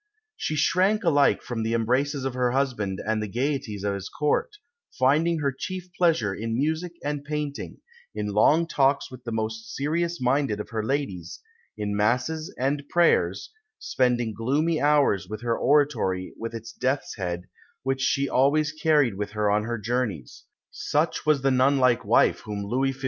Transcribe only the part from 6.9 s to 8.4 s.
and painting, in